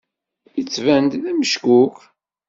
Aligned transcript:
Yettban-d 0.57 1.13
d 1.21 1.23
ameckuk. 1.31 1.95